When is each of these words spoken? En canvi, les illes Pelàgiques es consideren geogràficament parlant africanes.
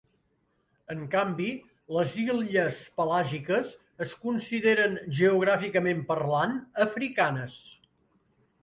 En 0.93 1.03
canvi, 1.15 1.49
les 1.97 2.15
illes 2.23 2.79
Pelàgiques 3.01 3.75
es 4.07 4.17
consideren 4.25 4.99
geogràficament 5.21 6.03
parlant 6.11 6.59
africanes. 6.89 7.63